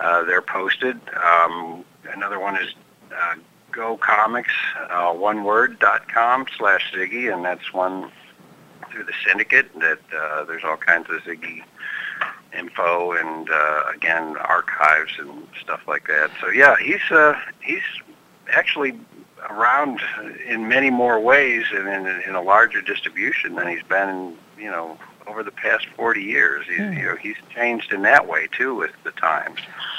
uh, 0.00 0.24
they're 0.24 0.40
posted. 0.42 0.98
Um, 1.22 1.84
another 2.10 2.40
one 2.40 2.56
is 2.56 2.74
uh, 3.16 3.34
Go 3.70 3.96
Comics, 3.96 4.52
uh, 4.90 5.12
one 5.12 5.44
word 5.44 5.78
dot 5.78 6.08
com 6.08 6.46
slash 6.56 6.92
Ziggy, 6.92 7.32
and 7.32 7.44
that's 7.44 7.72
one 7.72 8.10
through 8.90 9.04
the 9.04 9.12
syndicate. 9.26 9.68
That 9.80 9.98
uh, 10.16 10.44
there's 10.44 10.64
all 10.64 10.76
kinds 10.76 11.08
of 11.10 11.20
Ziggy 11.22 11.62
info 12.56 13.12
and 13.12 13.50
uh, 13.50 13.82
again 13.92 14.36
archives 14.36 15.12
and 15.18 15.46
stuff 15.60 15.80
like 15.88 16.06
that. 16.06 16.30
So 16.40 16.48
yeah, 16.50 16.76
he's 16.80 17.10
uh, 17.10 17.38
he's 17.60 17.82
actually 18.52 18.98
around 19.50 20.00
in 20.46 20.68
many 20.68 20.90
more 20.90 21.20
ways 21.20 21.64
and 21.74 21.88
in, 21.88 22.06
in 22.28 22.34
a 22.34 22.40
larger 22.42 22.80
distribution 22.80 23.56
than 23.56 23.68
he's 23.68 23.82
been, 23.82 24.36
you 24.56 24.70
know, 24.70 24.96
over 25.26 25.42
the 25.42 25.50
past 25.50 25.86
40 25.96 26.22
years. 26.22 26.66
He's, 26.68 26.76
Hmm. 26.78 26.92
you 26.92 27.02
know, 27.04 27.16
he's 27.16 27.36
changed 27.54 27.92
in 27.92 28.02
that 28.02 28.26
way 28.26 28.48
too 28.56 28.74
with 28.74 28.90
the 29.04 29.10
times. 29.12 29.58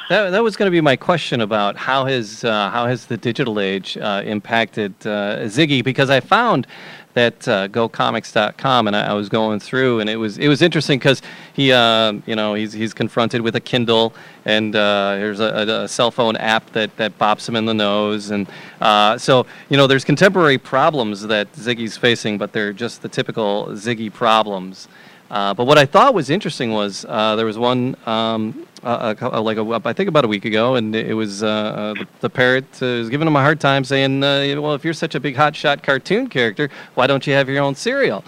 That, 0.10 0.30
that 0.30 0.44
was 0.44 0.56
going 0.56 0.68
to 0.68 0.72
be 0.72 0.82
my 0.82 0.96
question 0.96 1.42
about 1.42 1.76
how 1.78 2.06
has 2.06 2.44
uh, 2.44 2.70
how 2.70 2.86
has 2.86 3.08
the 3.08 3.18
digital 3.18 3.60
age 3.60 3.98
uh, 3.98 4.22
impacted 4.26 4.94
uh, 5.02 5.46
Ziggy 5.46 5.84
because 5.84 6.10
I 6.12 6.20
found 6.20 6.68
that 7.16 7.48
uh, 7.48 7.68
GoComics.com 7.70 8.88
and 8.88 8.96
I, 8.96 9.08
I 9.08 9.14
was 9.14 9.30
going 9.30 9.60
through 9.60 10.02
and 10.02 10.10
it 10.10 10.18
was 10.18 10.38
it 10.38 10.48
was 10.48 10.62
interesting 10.62 11.00
because 11.00 11.22
he 11.54 11.72
uh, 11.72 12.14
you 12.26 12.36
know 12.36 12.54
he's 12.54 12.74
he's 12.74 12.94
confronted 12.94 13.42
with 13.42 13.56
a 13.56 13.60
Kindle 13.60 14.14
and 14.44 14.76
uh, 14.76 15.16
there's 15.16 15.40
a, 15.40 15.46
a, 15.46 15.84
a 15.84 15.88
cell 15.88 16.12
phone 16.12 16.36
app 16.36 16.70
that 16.74 16.96
that 16.98 17.18
bops 17.18 17.50
him 17.50 17.56
in 17.56 17.66
the 17.66 17.74
nose 17.74 18.30
and 18.30 18.48
uh, 18.82 19.18
so 19.18 19.46
you 19.70 19.78
know 19.78 19.88
there's 19.88 20.06
contemporary 20.06 20.58
problems 20.58 21.22
that 21.24 21.52
Ziggy's 21.54 21.98
facing 21.98 22.38
but 22.38 22.52
they're 22.52 22.74
just 22.74 23.02
the 23.02 23.10
typical 23.10 23.68
Ziggy 23.68 24.14
problems. 24.14 24.88
Uh, 25.32 25.54
but 25.56 25.66
what 25.66 25.78
I 25.78 25.86
thought 25.86 26.14
was 26.14 26.30
interesting 26.30 26.72
was 26.72 27.04
uh, 27.10 27.36
there 27.36 27.48
was 27.48 27.58
one 27.58 27.96
um, 28.06 28.68
uh, 28.86 29.16
a, 29.20 29.42
like 29.42 29.58
a, 29.58 29.82
I 29.84 29.94
think 29.94 30.08
about 30.08 30.26
a 30.26 30.28
week 30.28 30.46
ago, 30.46 30.76
and 30.76 30.96
it 30.96 31.16
was 31.16 31.42
uh, 31.42 31.48
uh, 31.48 31.94
the, 31.96 32.08
the 32.22 32.30
parrot 32.30 32.66
uh, 32.82 32.86
was 32.86 33.10
giving 33.10 33.28
him 33.28 33.36
a 33.36 33.42
hard 33.42 33.60
time, 33.60 33.84
saying, 33.84 34.24
uh, 34.24 34.62
"Well, 34.62 34.76
if 34.76 34.86
you're 34.86 34.94
such 34.94 35.16
a 35.16 35.20
big 35.20 35.36
hotshot 35.36 35.82
cartoon 35.82 36.28
character, 36.28 36.70
why 36.94 37.08
don't 37.08 37.26
you 37.26 37.34
have 37.34 37.50
your 37.50 37.64
own 37.64 37.76
cereal?" 37.76 38.24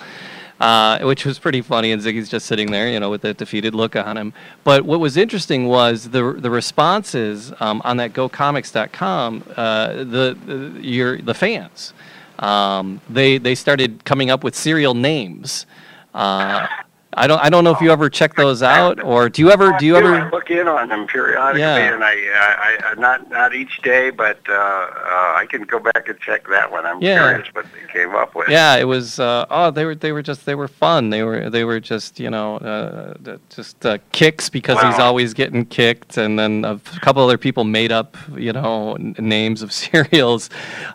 Uh, 0.59 0.97
which 1.01 1.23
was 1.23 1.37
pretty 1.37 1.61
funny, 1.61 1.91
and 1.91 2.01
Ziggy's 2.01 2.29
just 2.29 2.47
sitting 2.47 2.71
there, 2.71 2.89
you 2.89 2.99
know, 2.99 3.11
with 3.11 3.21
that 3.21 3.37
defeated 3.37 3.75
look 3.75 3.95
on 3.95 4.17
him. 4.17 4.33
But 4.63 4.85
what 4.85 4.99
was 4.99 5.15
interesting 5.15 5.67
was 5.67 6.09
the 6.09 6.33
the 6.33 6.49
responses 6.49 7.53
um, 7.59 7.79
on 7.85 7.97
that 7.97 8.13
GoComics.com, 8.13 9.43
uh, 9.55 9.93
the, 9.93 10.35
the 10.47 10.79
your 10.81 11.21
the 11.21 11.35
fans, 11.35 11.93
um, 12.39 12.99
they 13.07 13.37
they 13.37 13.53
started 13.53 14.03
coming 14.03 14.31
up 14.31 14.43
with 14.43 14.55
cereal 14.55 14.95
names. 14.95 15.67
Uh, 16.15 16.65
I 17.13 17.25
don't 17.25 17.39
I 17.39 17.49
don't 17.49 17.63
know 17.63 17.71
if 17.71 17.79
you 17.81 17.89
ever 17.91 18.09
check 18.09 18.35
those 18.35 18.61
out, 18.61 19.01
or 19.01 19.29
do 19.29 19.41
you 19.41 19.49
ever 19.49 19.73
do 19.79 19.85
you 19.85 19.95
I 19.95 19.99
ever? 19.99 20.29
look 20.31 20.51
in 20.51 20.67
on 20.67 20.89
them 20.89 21.07
periodically, 21.07 21.61
Yeah. 21.61 21.93
and 21.93 22.03
I, 22.03 22.11
I, 22.11 22.77
I 22.91 22.93
not 22.99 23.29
not 23.29 23.55
each 23.55 23.81
day, 23.81 24.09
but 24.09 24.39
uh, 24.49 24.53
uh, 24.53 25.33
I 25.35 25.45
can 25.49 25.61
go 25.63 25.79
back 25.79 26.07
and 26.09 26.19
check 26.19 26.47
that 26.49 26.69
one. 26.71 26.85
I'm 26.85 27.01
Yeah. 27.01 27.29
curious 27.29 27.47
what 27.53 27.65
they 27.73 27.91
came 27.93 28.13
up 28.13 28.35
with. 28.35 28.49
Yeah, 28.49 28.75
it 28.75 28.83
was. 28.83 29.19
Uh, 29.19 29.45
oh, 29.49 29.71
they 29.71 29.85
were 29.85 29.95
they 29.95 30.11
were 30.11 30.21
just 30.21 30.45
they 30.45 30.53
were 30.53 30.67
fun. 30.67 31.09
They 31.09 31.23
were 31.23 31.49
they 31.49 31.63
were 31.63 31.79
just 31.79 32.19
you 32.19 32.29
know 32.29 32.57
uh, 32.57 33.37
just 33.49 33.85
uh, 33.85 33.97
kicks 34.11 34.49
because 34.49 34.79
he's 34.83 34.99
always 34.99 35.33
getting 35.33 35.65
kicked, 35.65 36.17
and 36.17 36.37
then 36.37 36.65
a 36.65 36.77
couple 36.99 37.23
other 37.23 37.37
people 37.37 37.63
made 37.63 37.91
up 37.91 38.17
you 38.35 38.51
know 38.53 38.93
n- 38.95 39.15
names 39.17 39.61
of 39.61 39.71
cereals. 39.81 40.49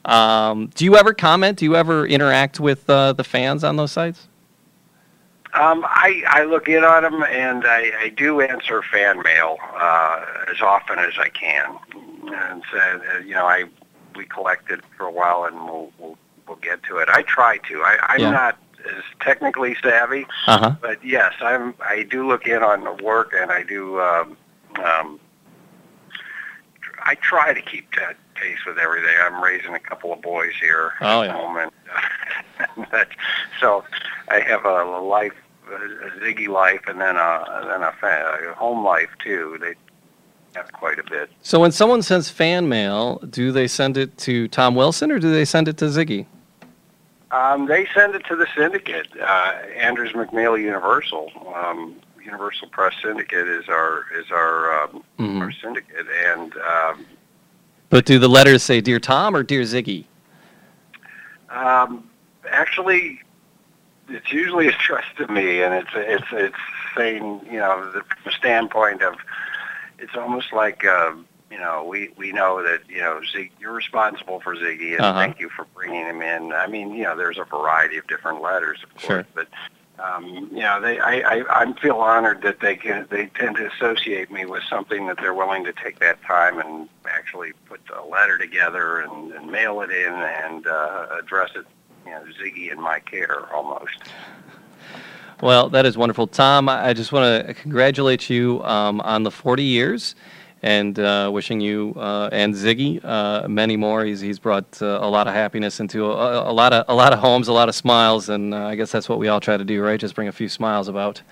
Um, 0.05 0.67
do 0.75 0.85
you 0.85 0.97
ever 0.97 1.15
comment? 1.15 1.59
Do 1.59 1.65
you 1.65 1.75
ever 1.75 2.07
interact 2.07 2.61
with 2.61 2.89
uh, 2.91 3.15
the 3.15 3.25
fans 3.25 3.65
on 3.65 3.77
those 3.77 3.93
sites? 3.93 4.29
Um, 5.55 5.85
I, 5.87 6.23
I 6.29 6.45
look 6.45 6.69
in 6.69 6.83
on 6.83 7.03
them, 7.03 7.23
and 7.25 7.65
I, 7.67 7.93
I 8.01 8.09
do 8.09 8.41
answer 8.41 8.83
fan 8.83 9.21
mail 9.23 9.59
uh, 9.75 10.25
as 10.51 10.63
often 10.63 10.99
as 10.99 11.13
I 11.19 11.29
can. 11.29 11.77
And 12.33 12.63
so, 12.71 12.79
uh, 12.79 13.19
you 13.19 13.35
know, 13.35 13.47
I 13.47 13.65
we 14.17 14.25
collect 14.27 14.71
it 14.71 14.81
for 14.97 15.05
a 15.07 15.11
while, 15.11 15.45
and 15.45 15.57
we'll 15.65 15.93
we'll, 15.99 16.17
we'll 16.49 16.57
get 16.59 16.83
to 16.85 16.97
it. 16.99 17.09
I 17.11 17.23
try 17.23 17.59
to. 17.69 17.83
I, 17.83 17.99
I'm 18.09 18.21
Yeah. 18.21 18.31
not 18.31 18.59
as 18.87 19.03
technically 19.21 19.77
savvy, 19.83 20.27
Uh 20.47 20.59
huh. 20.59 20.75
but 20.81 21.05
yes, 21.05 21.35
I'm. 21.43 21.75
I 21.85 22.05
do 22.05 22.27
look 22.27 22.47
in 22.47 22.63
on 22.63 22.85
the 22.85 22.93
work, 23.05 23.33
and 23.39 23.51
I 23.53 23.63
do. 23.63 24.01
Um, 24.01 24.37
um, 24.83 25.21
I 27.05 27.15
try 27.17 27.53
to 27.53 27.61
keep 27.61 27.95
that 27.97 28.17
pace 28.37 28.65
with 28.67 28.79
everything. 28.79 29.15
I'm 29.21 29.43
raising 29.43 29.75
a 29.75 29.79
couple 29.81 30.13
of 30.15 30.23
boys 30.23 30.53
here 30.61 30.93
Oh, 31.03 31.23
at 31.23 31.27
yeah. 31.27 31.33
home, 31.33 31.57
and 31.59 31.71
uh, 31.95 32.85
that, 32.91 33.09
so 33.61 33.85
I 34.33 34.41
have 34.41 34.65
a 34.65 34.85
life, 35.01 35.35
a 35.71 36.21
Ziggy 36.21 36.49
life, 36.49 36.81
and 36.89 37.01
then 37.01 37.17
a 37.17 37.65
then 37.69 37.83
a, 37.83 37.93
fa- 38.01 38.39
a 38.51 38.55
home 38.55 38.83
life 38.85 39.11
too. 39.23 39.59
They 39.61 39.75
have 40.59 40.73
quite 40.73 40.99
a 40.99 41.05
bit. 41.05 41.31
So 41.43 41.61
when 41.61 41.71
someone 41.73 42.03
sends 42.03 42.29
fan 42.31 42.69
mail, 42.69 43.19
do 43.19 43.53
they 43.53 43.69
send 43.69 43.97
it 43.97 44.17
to 44.19 44.49
Tom 44.49 44.75
Wilson 44.75 45.11
or 45.13 45.19
do 45.19 45.31
they 45.31 45.45
send 45.45 45.69
it 45.69 45.77
to 45.79 45.87
Ziggy? 45.87 46.27
Um, 47.31 47.67
they 47.67 47.87
send 47.95 48.15
it 48.15 48.25
to 48.27 48.37
the 48.37 48.47
syndicate, 48.57 49.09
uh, 49.19 49.53
Andrews 49.79 50.13
McMeel 50.13 50.61
Universal. 50.61 51.31
Um, 51.55 51.97
Universal 52.23 52.69
Press 52.69 52.95
Syndicate 53.03 53.49
is 53.49 53.69
our 53.69 54.05
is 54.19 54.31
our 54.31 54.85
um, 54.85 55.05
Mhm. 55.19 55.41
our 55.43 55.53
syndicate, 55.53 56.07
and 56.27 56.55
um, 56.57 57.07
But 57.91 58.05
do 58.07 58.19
the 58.19 58.29
letters 58.29 58.63
say 58.63 58.81
"Dear 58.81 59.01
Tom" 59.01 59.35
or 59.37 59.43
"Dear 59.43 59.63
Ziggy"? 59.63 60.05
um, 61.51 62.09
actually, 62.51 63.21
it's 64.15 64.33
usually 64.33 64.69
addressed 64.69 65.17
to 65.19 65.27
me, 65.29 65.63
and 65.63 65.75
it's 65.75 65.91
it's 65.95 66.27
it's 66.33 66.57
saying 66.97 67.41
you 67.51 67.59
know 67.59 67.91
the, 67.93 68.03
standpoint 68.31 69.03
of 69.03 69.15
it's 69.99 70.15
almost 70.17 70.53
like 70.53 70.85
uh, 70.85 71.13
you 71.51 71.59
know 71.59 71.85
we 71.85 72.11
we 72.17 72.33
know 72.33 72.63
that 72.63 72.81
you 72.89 73.01
know 73.01 73.21
Zig, 73.33 73.51
you're 73.61 73.73
responsible 73.73 74.41
for 74.41 74.55
Ziggy, 74.57 74.93
and 74.93 75.01
Uh-huh. 75.01 75.19
thank 75.21 75.39
you 75.41 75.49
for 75.49 75.67
bringing 75.75 76.07
him 76.07 76.23
in. 76.23 76.53
I 76.53 76.67
mean, 76.67 76.93
you 76.95 77.05
know, 77.05 77.17
there's 77.17 77.39
a 77.39 77.45
variety 77.45 77.97
of 77.99 78.07
different 78.07 78.41
letters, 78.43 78.79
of 78.83 78.91
course, 78.91 79.07
Sure. 79.07 79.27
but. 79.35 79.49
Um, 79.99 80.49
you 80.51 80.61
know, 80.63 80.81
they, 80.81 80.99
I, 80.99 81.21
I, 81.21 81.45
I 81.63 81.73
feel 81.75 81.97
honored 81.97 82.43
that 82.43 82.59
they 82.59 82.75
can, 82.75 83.07
they 83.11 83.27
tend 83.27 83.57
to 83.57 83.71
associate 83.71 84.33
me 84.33 84.47
with 84.47 84.63
something 84.69 85.07
that 85.07 85.19
they're 85.19 85.35
willing 85.35 85.63
to 85.65 85.73
take 85.73 86.01
that 86.01 86.21
time 86.25 86.59
and 86.59 86.89
actually 87.05 87.53
put 87.69 87.81
a 87.97 88.05
letter 88.05 88.37
together 88.37 89.01
and, 89.03 89.31
and 89.33 89.53
mail 89.53 89.81
it 89.83 89.91
in 89.91 90.13
and 90.13 90.67
uh, 90.67 91.07
address 91.21 91.51
it, 91.55 91.67
you 92.13 92.19
know, 92.19 92.33
Ziggy 92.33 92.73
in 92.73 92.81
my 92.81 93.01
care 93.01 93.53
almost. 93.55 93.99
Well, 95.41 95.69
that 95.71 95.87
is 95.87 95.97
wonderful, 95.97 96.27
Tom. 96.29 96.69
I 96.69 96.93
just 96.93 97.11
want 97.11 97.47
to 97.47 97.55
congratulate 97.55 98.31
you 98.31 98.63
um, 98.63 99.01
on 99.01 99.25
the 99.25 99.31
40 99.31 99.63
years, 99.65 100.15
and 100.63 100.97
uh, 100.99 101.31
wishing 101.33 101.61
you 101.61 101.95
uh, 101.97 102.29
and 102.31 102.55
Ziggy 102.55 103.05
uh, 103.05 103.49
many 103.49 103.77
more. 103.77 104.05
He's 104.05 104.21
he's 104.21 104.39
brought 104.39 104.81
uh, 104.81 105.01
a 105.03 105.11
lot 105.11 105.27
of 105.27 105.35
happiness 105.35 105.81
into 105.81 106.07
a, 106.07 106.49
a 106.49 106.53
lot 106.53 106.73
of 106.73 106.85
a 106.89 106.95
lot 106.95 107.13
of 107.13 107.19
homes, 107.19 107.49
a 107.49 107.53
lot 107.53 107.69
of 107.69 107.75
smiles, 107.75 108.29
and 108.29 108.55
uh, 108.55 108.67
I 108.67 108.77
guess 108.77 108.93
that's 108.93 109.09
what 109.09 109.19
we 109.19 109.27
all 109.27 109.41
try 109.41 109.57
to 109.57 109.65
do, 109.65 109.83
right? 109.83 109.99
Just 109.99 110.15
bring 110.15 110.29
a 110.29 110.33
few 110.33 110.49
smiles 110.49 110.87
about. 110.87 111.23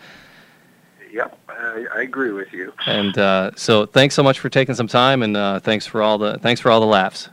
Yep, 1.13 1.39
I, 1.49 1.87
I 1.95 2.03
agree 2.03 2.33
with 2.33 2.53
you. 2.53 2.73
And 2.87 3.17
uh, 3.19 3.51
so, 3.57 3.85
thanks 3.87 4.15
so 4.15 4.23
much 4.23 4.39
for 4.41 4.49
taking 4.49 4.75
some 4.75 4.87
time, 4.89 5.23
and 5.23 5.37
uh, 5.37 5.61
thanks 5.61 5.87
for 5.87 6.03
all 6.03 6.19
the 6.19 6.39
thanks 6.39 6.61
for 6.61 6.71
all 6.71 6.81
the 6.81 6.87
laughs. 6.87 7.29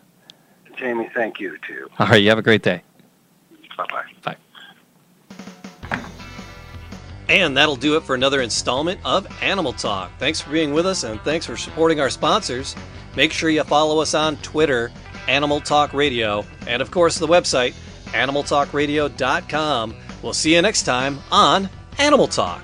Jamie, 0.76 1.10
thank 1.16 1.40
you 1.40 1.58
too. 1.68 1.90
All 1.98 2.06
right, 2.06 2.22
you 2.22 2.30
have 2.30 2.38
a 2.38 2.44
great 2.44 2.62
day. 2.62 2.84
Bye-bye. 3.78 4.04
Bye. 4.24 4.38
And 7.30 7.58
that'll 7.58 7.76
do 7.76 7.98
it 7.98 8.04
for 8.04 8.16
another 8.16 8.42
installment 8.42 9.00
of 9.04 9.28
Animal 9.42 9.74
Talk. 9.74 10.12
Thanks 10.18 10.40
for 10.40 10.50
being 10.52 10.74
with 10.74 10.86
us 10.86 11.04
and 11.04 11.20
thanks 11.22 11.46
for 11.46 11.58
supporting 11.58 12.00
our 12.00 12.10
sponsors. 12.10 12.76
Make 13.16 13.34
sure 13.34 13.50
you 13.50 13.64
follow 13.64 14.00
us 14.00 14.14
on 14.14 14.38
Twitter, 14.38 14.92
Animal 15.28 15.60
Talk 15.60 15.94
Radio, 15.94 16.46
and 16.68 16.82
of 16.82 16.90
course 16.90 17.18
the 17.18 17.28
website, 17.28 17.74
animaltalkradio.com. 18.08 19.96
We'll 20.22 20.34
see 20.34 20.56
you 20.56 20.62
next 20.62 20.84
time 20.84 21.20
on 21.32 21.70
Animal 21.98 22.28
Talk. 22.28 22.64